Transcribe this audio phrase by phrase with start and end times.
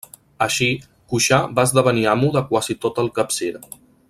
[0.45, 0.69] Així,
[1.13, 3.55] Cuixà va esdevenir amo de quasi tot el Capcir.